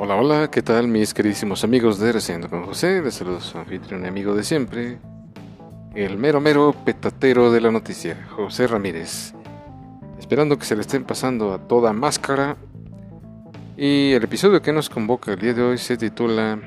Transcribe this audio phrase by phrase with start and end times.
[0.00, 3.02] Hola, hola, ¿qué tal mis queridísimos amigos de Reciendo con José?
[3.02, 5.00] Les saludo su anfitrión y amigo de siempre,
[5.92, 9.34] el mero mero petatero de la noticia, José Ramírez.
[10.16, 12.56] Esperando que se le estén pasando a toda máscara.
[13.76, 16.60] Y el episodio que nos convoca el día de hoy se titula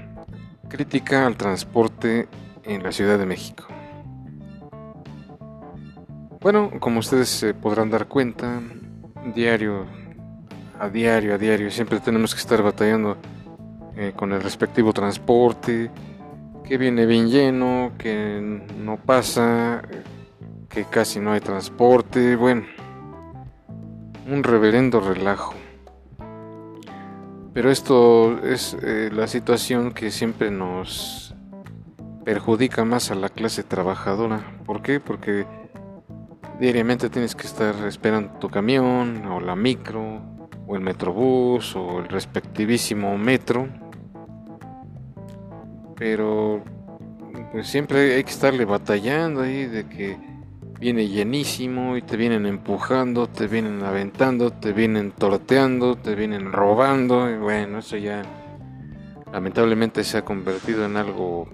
[0.67, 2.27] Crítica al transporte
[2.65, 3.63] en la Ciudad de México.
[6.41, 8.59] Bueno, como ustedes se podrán dar cuenta,
[9.33, 10.00] diario
[10.81, 13.15] a diario, a diario, siempre tenemos que estar batallando
[13.95, 15.91] eh, con el respectivo transporte,
[16.63, 19.83] que viene bien lleno, que no pasa,
[20.67, 22.63] que casi no hay transporte, bueno,
[24.27, 25.53] un reverendo relajo.
[27.53, 31.35] Pero esto es eh, la situación que siempre nos
[32.25, 34.59] perjudica más a la clase trabajadora.
[34.65, 34.99] ¿Por qué?
[34.99, 35.45] Porque
[36.59, 40.40] diariamente tienes que estar esperando tu camión o la micro
[40.71, 43.67] o el metrobús o el respectivísimo metro.
[45.97, 46.63] Pero
[47.51, 50.17] pues siempre hay que estarle batallando ahí de que
[50.79, 57.29] viene llenísimo y te vienen empujando, te vienen aventando, te vienen torteando, te vienen robando
[57.29, 58.21] y bueno, eso ya
[59.33, 61.49] lamentablemente se ha convertido en algo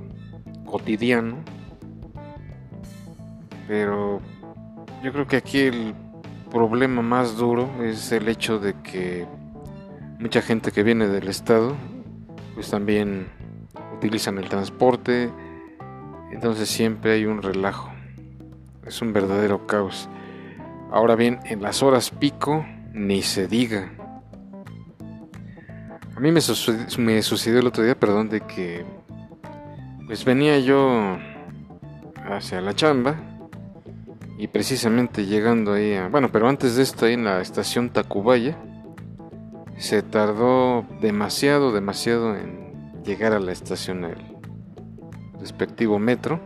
[0.63, 1.37] cotidiano.
[3.67, 4.21] Pero
[5.03, 5.95] yo creo que aquí el
[6.49, 9.25] problema más duro es el hecho de que
[10.19, 11.75] mucha gente que viene del estado
[12.55, 13.27] pues también
[13.95, 15.31] utilizan el transporte,
[16.31, 17.91] entonces siempre hay un relajo
[18.87, 20.09] es un verdadero caos.
[20.91, 23.91] Ahora bien, en las horas pico, ni se diga.
[26.15, 28.85] A mí me, sucedió, el otro día, perdón, de que
[30.07, 31.17] pues venía yo
[32.25, 33.15] hacia la chamba
[34.37, 38.55] y precisamente llegando ahí, a, bueno, pero antes de esto ahí en la estación Tacubaya,
[39.77, 44.17] se tardó demasiado, demasiado en llegar a la estación el
[45.39, 46.39] respectivo metro.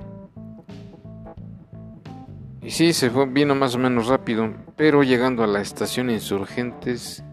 [2.61, 7.23] Y sí, se vino más o menos rápido, pero llegando a la estación Insurgentes,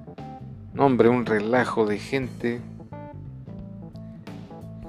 [0.73, 2.61] no hombre, un relajo de gente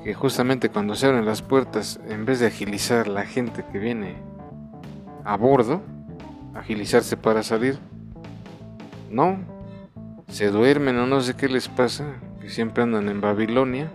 [0.04, 4.16] que justamente cuando se abren las puertas, en vez de agilizar la gente que viene
[5.30, 5.82] a bordo,
[6.56, 7.78] agilizarse para salir,
[9.12, 9.38] no,
[10.28, 13.92] se duermen o no sé qué les pasa, que siempre andan en Babilonia.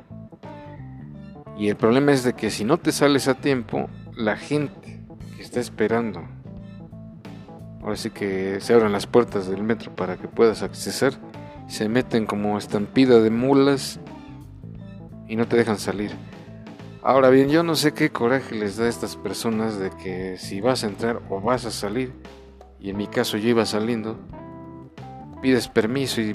[1.58, 5.00] Y el problema es de que si no te sales a tiempo, la gente
[5.36, 6.22] que está esperando
[7.82, 11.14] ahora sí que se abren las puertas del metro para que puedas acceder,
[11.66, 14.00] se meten como estampida de mulas
[15.28, 16.12] y no te dejan salir.
[17.06, 20.62] Ahora bien, yo no sé qué coraje les da a estas personas de que si
[20.62, 22.14] vas a entrar o vas a salir,
[22.80, 24.18] y en mi caso yo iba saliendo,
[25.42, 26.34] pides permiso y,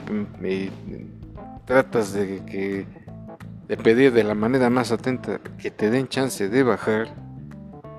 [1.65, 2.85] tratas de que
[3.67, 7.07] de pedir de la manera más atenta que te den chance de bajar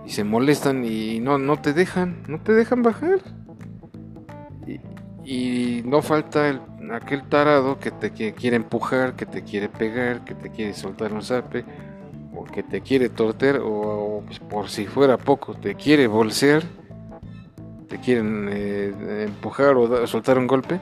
[0.07, 3.19] y se molestan y no no te dejan, no te dejan bajar.
[5.25, 6.61] Y, no falta
[6.93, 11.23] aquel tarado que te quiere empujar, que te quiere pegar, que te quiere soltar un
[11.23, 11.65] zape,
[12.41, 16.63] o que te quiere torter, o, pues, por si fuera poco, te quiere bolsear,
[17.87, 20.81] te quieren eh, empujar o soltar un golpe.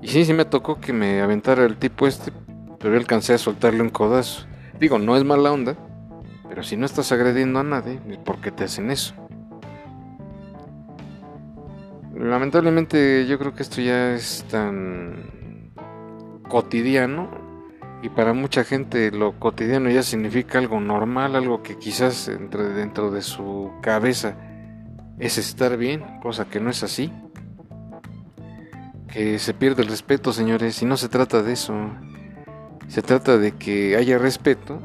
[0.00, 2.32] Y sí, sí me tocó que me aventara el tipo este,
[2.78, 4.46] pero yo alcancé a soltarle un codazo.
[4.80, 5.76] Digo, no es mala onda,
[6.48, 9.14] pero si no estás agrediendo a nadie, ¿por qué te hacen eso?
[12.14, 15.72] Lamentablemente yo creo que esto ya es tan
[16.48, 17.47] cotidiano
[18.02, 23.10] y para mucha gente lo cotidiano ya significa algo normal, algo que quizás entre dentro
[23.10, 24.36] de su cabeza
[25.18, 27.12] es estar bien, cosa que no es así.
[29.12, 31.74] Que se pierde el respeto, señores, y no se trata de eso.
[32.88, 34.80] Se trata de que haya respeto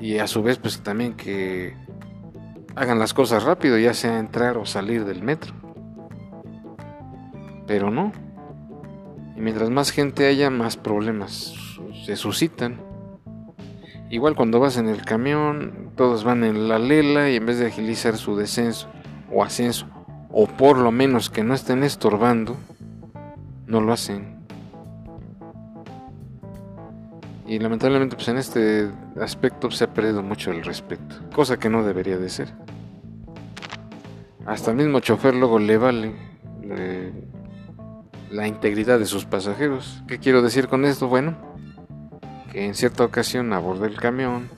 [0.00, 1.76] y a su vez pues también que
[2.74, 5.60] hagan las cosas rápido, ya sea entrar o salir del metro
[7.70, 8.10] pero no.
[9.36, 11.69] Y mientras más gente haya, más problemas
[12.10, 12.80] se suscitan.
[14.10, 17.68] Igual cuando vas en el camión, todos van en la lela y en vez de
[17.68, 18.88] agilizar su descenso
[19.30, 19.86] o ascenso,
[20.32, 22.56] o por lo menos que no estén estorbando,
[23.68, 24.40] no lo hacen.
[27.46, 28.90] Y lamentablemente pues en este
[29.20, 32.52] aspecto se ha perdido mucho el respeto, cosa que no debería de ser.
[34.46, 36.12] Hasta el mismo chofer luego le vale,
[38.32, 40.02] la integridad de sus pasajeros.
[40.08, 41.06] ¿Qué quiero decir con esto?
[41.06, 41.49] Bueno,
[42.50, 44.48] que en cierta ocasión abordé el camión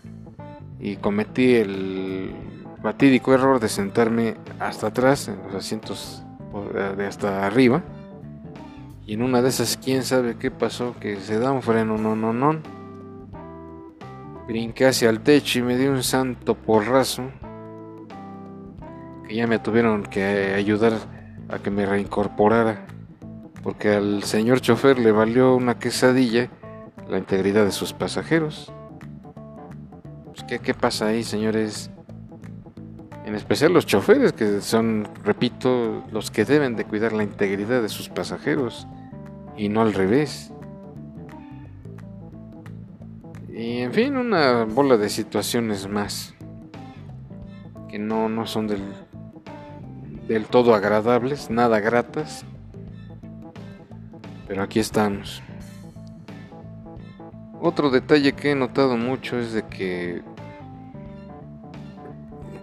[0.80, 2.34] y cometí el
[2.82, 6.24] fatídico error de sentarme hasta atrás, en los asientos
[6.96, 7.82] de hasta arriba,
[9.04, 12.14] Y en una de esas, quién sabe qué pasó, que se da un freno, no,
[12.14, 12.60] no, no.
[14.46, 17.24] Brinqué hacia el techo y me dio un santo porrazo.
[19.26, 20.92] Que ya me tuvieron que ayudar
[21.48, 22.86] a que me reincorporara.
[23.64, 26.48] Porque al señor chofer le valió una quesadilla
[27.08, 28.72] la integridad de sus pasajeros.
[30.26, 31.90] Pues, ¿qué, ¿Qué pasa ahí, señores?
[33.24, 37.88] En especial los choferes, que son, repito, los que deben de cuidar la integridad de
[37.88, 38.86] sus pasajeros
[39.56, 40.52] y no al revés.
[43.48, 46.34] Y en fin, una bola de situaciones más
[47.92, 48.80] que no, no son del,
[50.26, 52.46] del todo agradables, nada gratas.
[54.48, 55.42] Pero aquí estamos.
[57.64, 60.20] Otro detalle que he notado mucho es de que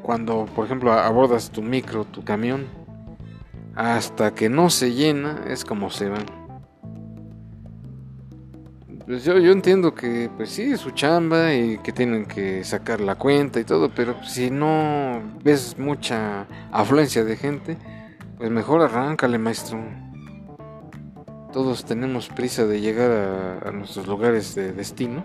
[0.02, 2.66] cuando, por ejemplo, abordas tu micro, tu camión,
[3.76, 6.26] hasta que no se llena, es como se van.
[9.06, 13.00] Pues yo, yo entiendo que, pues sí, es su chamba y que tienen que sacar
[13.00, 17.78] la cuenta y todo, pero si no ves mucha afluencia de gente,
[18.38, 19.80] pues mejor arráncale, maestro.
[21.52, 25.24] Todos tenemos prisa de llegar a nuestros lugares de destino.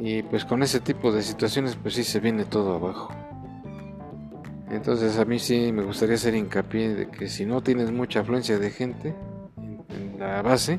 [0.00, 3.14] Y pues con ese tipo de situaciones pues sí se viene todo abajo.
[4.70, 8.58] Entonces a mí sí me gustaría hacer hincapié de que si no tienes mucha afluencia
[8.58, 9.14] de gente
[9.58, 10.78] en, la base,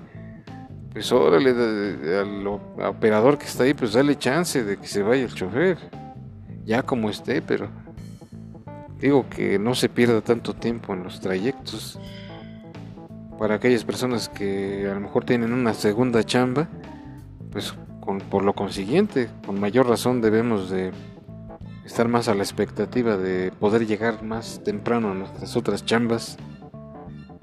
[0.93, 5.33] pues órale al operador que está ahí, pues dale chance de que se vaya el
[5.33, 5.77] chofer.
[6.63, 7.69] Ya como esté, pero
[8.99, 11.99] digo que no se pierda tanto tiempo en los trayectos.
[13.37, 16.69] Para aquellas personas que a lo mejor tienen una segunda chamba,
[17.51, 17.73] pues
[18.29, 20.91] por lo consiguiente, con mayor razón debemos de
[21.85, 26.37] estar más a la expectativa de poder llegar más temprano a nuestras otras chambas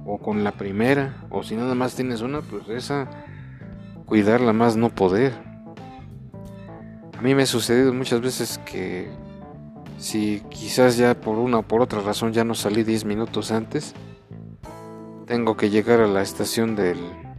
[0.04, 3.08] o con la primera o si nada más tienes una pues esa
[4.06, 5.32] cuidarla más no poder.
[7.18, 9.10] A mí me ha sucedido muchas veces que
[9.98, 13.94] si quizás ya por una o por otra razón ya no salí 10 minutos antes
[15.28, 16.98] tengo que llegar a la estación del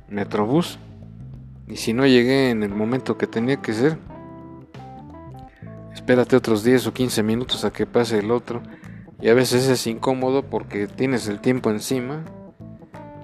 [0.10, 0.78] metrobús
[1.68, 3.98] y si no llegué en el momento que tenía que ser,
[5.92, 8.62] espérate otros 10 o 15 minutos a que pase el otro.
[9.20, 12.24] Y a veces es incómodo porque tienes el tiempo encima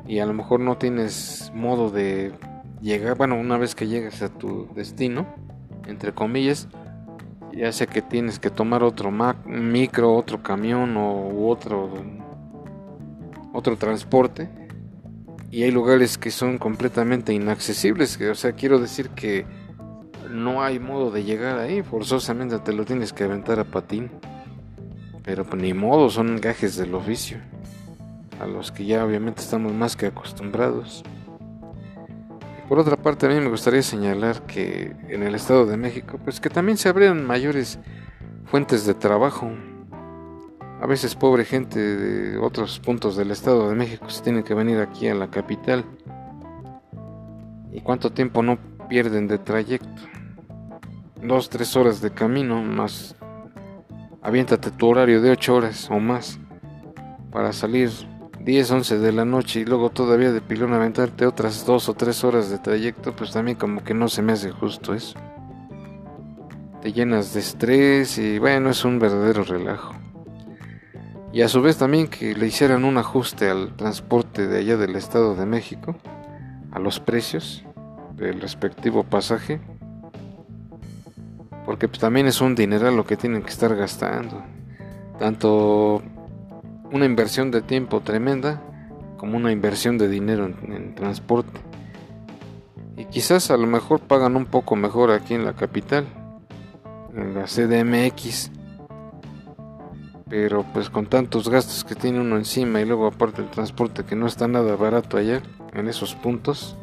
[0.08, 2.34] y a lo mejor no tienes modo de
[2.82, 5.28] llegar, bueno, una vez que llegas a tu destino,
[5.86, 6.68] entre comillas,
[7.54, 9.12] ya sea que tienes que tomar otro
[9.46, 12.25] micro, otro camión o otro
[13.66, 14.48] otro transporte
[15.50, 19.46] y hay lugares que son completamente inaccesibles, o sea, quiero decir que
[20.30, 24.12] no hay modo de llegar ahí, forzosamente te lo tienes que aventar a patín.
[25.24, 27.40] Pero pues, ni modo, son gajes del oficio,
[28.40, 31.04] a los que ya obviamente estamos más que acostumbrados.
[32.70, 36.40] por otra parte, a mí me gustaría señalar que en el Estado de México, pues
[36.40, 37.80] que también se abrieron mayores
[38.46, 39.52] fuentes de trabajo
[40.86, 44.78] a veces pobre gente de otros puntos del Estado de México se tiene que venir
[44.78, 45.84] aquí a la capital.
[47.72, 50.04] ¿Y cuánto tiempo no pierden de trayecto?
[51.24, 53.16] Dos, tres horas de camino más.
[54.22, 56.40] Aviéntate tu horario de ocho horas o más
[57.32, 57.90] para salir
[58.42, 62.24] 10, 11 de la noche y luego todavía de pilón aventarte otras dos o tres
[62.24, 65.18] horas de trayecto, pues también como que no se me hace justo eso.
[66.84, 69.95] Te llenas de estrés y bueno, es un verdadero relajo
[71.36, 74.96] y a su vez también que le hicieran un ajuste al transporte de allá del
[74.96, 75.98] Estado de México,
[76.72, 77.66] a los precios
[78.16, 79.60] del respectivo pasaje,
[81.66, 84.46] porque pues, también es un dineral lo que tienen que estar gastando,
[85.20, 86.02] tanto
[86.94, 88.62] una inversión de tiempo tremenda
[89.18, 91.60] como una inversión de dinero en, en transporte.
[92.96, 96.06] Y quizás a lo mejor pagan un poco mejor aquí en la capital,
[97.14, 98.52] en la CDMX,
[100.30, 104.16] pero pues con tantos gastos que tiene uno encima y luego aparte el transporte que
[104.16, 105.42] no está nada barato allá
[105.74, 106.76] en esos puntos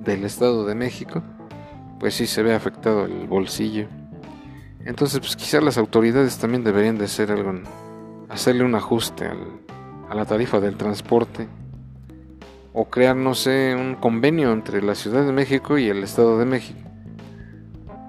[0.00, 1.22] del Estado de México,
[2.00, 3.88] pues sí se ve afectado el bolsillo.
[4.84, 7.60] Entonces pues quizás las autoridades también deberían de hacer algo,
[8.28, 9.30] hacerle un ajuste
[10.08, 11.46] a la tarifa del transporte
[12.72, 16.46] o crear no sé un convenio entre la Ciudad de México y el Estado de
[16.46, 16.80] México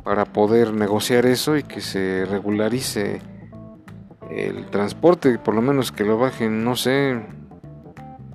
[0.03, 3.21] para poder negociar eso y que se regularice
[4.29, 7.21] el transporte, por lo menos que lo bajen, no sé,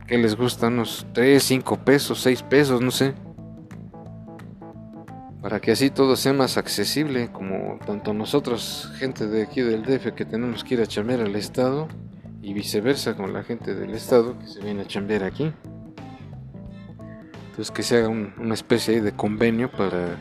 [0.07, 3.15] que les gusta, unos 3, 5 pesos, 6 pesos, no sé.
[5.41, 10.15] Para que así todo sea más accesible, como tanto nosotros, gente de aquí del DF,
[10.15, 11.89] que tenemos que ir a chambear al Estado,
[12.45, 15.51] y viceversa con la gente del Estado que se viene a chambear aquí.
[17.47, 20.17] Entonces que se haga una especie de convenio para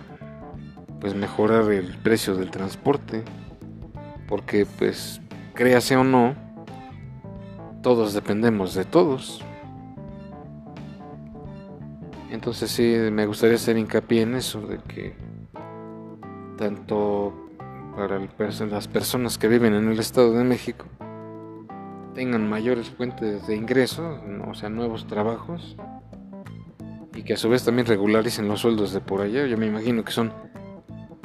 [1.01, 3.23] pues mejorar el precio del transporte.
[4.29, 5.19] Porque pues
[5.53, 6.35] créase o no,
[7.81, 9.43] todos dependemos de todos.
[12.31, 15.15] Entonces sí, me gustaría hacer hincapié en eso, de que
[16.57, 17.33] tanto
[17.95, 18.19] para
[18.69, 20.85] las personas que viven en el Estado de México
[22.13, 25.75] tengan mayores fuentes de ingresos, o sea, nuevos trabajos,
[27.15, 29.45] y que a su vez también regularicen los sueldos de por allá.
[29.45, 30.33] Yo me imagino que son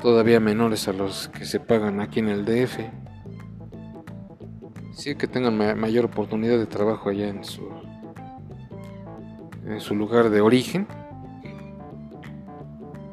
[0.00, 2.80] todavía menores a los que se pagan aquí en el DF.
[4.99, 7.62] Sí, que tengan mayor oportunidad de trabajo allá en su,
[9.95, 10.88] lugar de origen,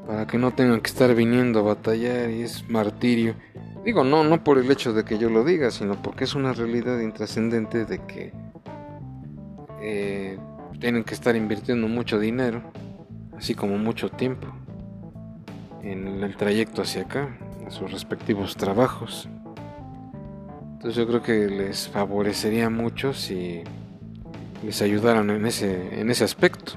[0.08, 3.36] para que no tengan que estar viniendo a batallar y es martirio.
[3.86, 6.54] Digo, no, no por el hecho de que yo lo diga, sino porque es una
[6.54, 8.34] realidad intrascendente de que
[9.80, 10.40] eh,
[10.80, 12.64] tienen que estar invirtiendo mucho dinero,
[13.38, 14.48] así como mucho tiempo,
[15.84, 19.30] en el trayecto hacia acá, en sus respectivos trabajos.
[20.86, 23.64] Entonces yo creo que les favorecería mucho si
[24.64, 26.74] les ayudaran en ese, en ese aspecto,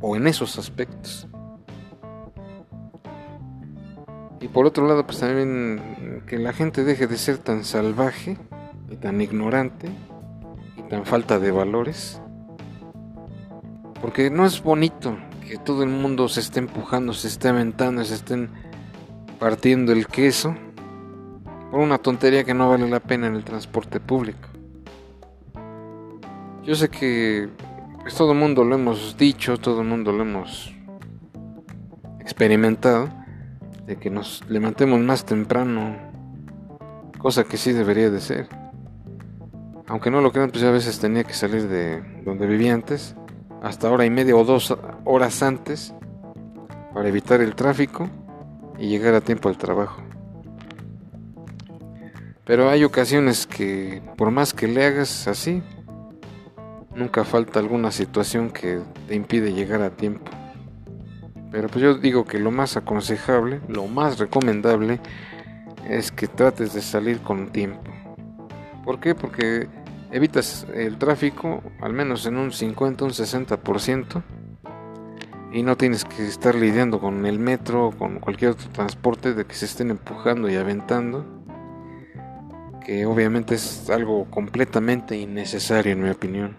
[0.00, 1.26] o en esos aspectos.
[4.40, 8.38] Y por otro lado, pues también que la gente deje de ser tan salvaje
[8.88, 9.88] y tan ignorante
[10.76, 12.22] y tan falta de valores.
[14.00, 15.18] Porque no es bonito
[15.48, 18.50] que todo el mundo se esté empujando, se esté aventando, se estén
[19.40, 20.54] partiendo el queso
[21.72, 24.46] por una tontería que no vale la pena en el transporte público.
[26.62, 27.48] Yo sé que
[28.02, 30.70] pues, todo el mundo lo hemos dicho, todo el mundo lo hemos
[32.20, 33.08] experimentado
[33.86, 35.96] de que nos levantemos más temprano,
[37.18, 38.48] cosa que sí debería de ser.
[39.86, 43.16] Aunque no lo crean, pues a veces tenía que salir de donde vivía antes,
[43.62, 44.76] hasta hora y media o dos
[45.06, 45.94] horas antes,
[46.92, 48.10] para evitar el tráfico
[48.78, 50.11] y llegar a tiempo al trabajo.
[52.44, 55.62] Pero hay ocasiones que, por más que le hagas así,
[56.94, 60.30] nunca falta alguna situación que te impide llegar a tiempo.
[61.52, 65.00] Pero pues yo digo que lo más aconsejable, lo más recomendable
[65.88, 67.90] es que trates de salir con tiempo.
[68.84, 69.14] ¿Por qué?
[69.14, 69.68] Porque
[70.10, 74.22] evitas el tráfico al menos en un 50, un 60%
[75.52, 79.44] y no tienes que estar lidiando con el metro o con cualquier otro transporte de
[79.44, 81.41] que se estén empujando y aventando,
[82.84, 86.56] que obviamente es algo completamente innecesario en mi opinión.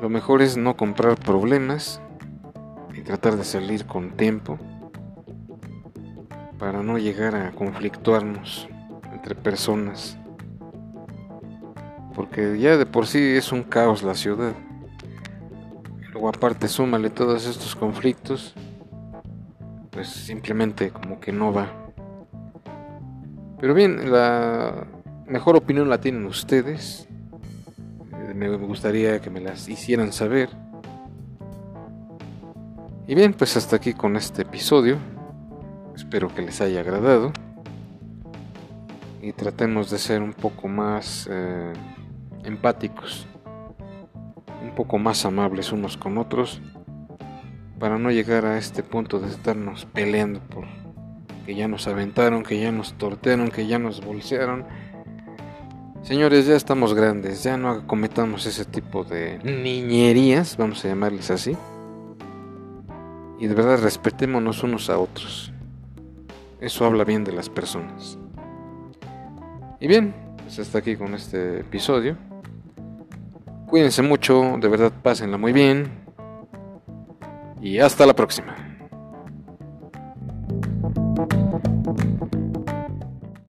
[0.00, 2.00] Lo mejor es no comprar problemas
[2.94, 4.58] y tratar de salir con tiempo
[6.58, 8.68] para no llegar a conflictuarnos
[9.12, 10.18] entre personas.
[12.14, 14.52] Porque ya de por sí es un caos la ciudad.
[16.12, 18.54] Luego aparte súmale todos estos conflictos,
[19.90, 21.83] pues simplemente como que no va.
[23.64, 24.86] Pero bien, la
[25.26, 27.08] mejor opinión la tienen ustedes
[28.34, 30.50] me gustaría que me las hicieran saber.
[33.06, 34.98] Y bien, pues hasta aquí con este episodio.
[35.96, 37.32] Espero que les haya agradado.
[39.22, 41.72] Y tratemos de ser un poco más eh,
[42.44, 43.26] empáticos,
[44.62, 46.60] un poco más amables unos con otros,
[47.78, 50.83] para no llegar a este punto de estarnos peleando por
[51.44, 54.64] que ya nos aventaron, que ya nos tortearon, que ya nos bolsearon
[56.04, 61.56] Señores, ya estamos grandes, ya no cometamos ese tipo de niñerías, vamos a llamarles así.
[63.40, 65.50] Y de verdad respetémonos unos a otros.
[66.60, 68.18] Eso habla bien de las personas.
[69.80, 72.18] Y bien, pues hasta aquí con este episodio.
[73.66, 75.90] Cuídense mucho, de verdad pásenla muy bien.
[77.62, 78.73] Y hasta la próxima.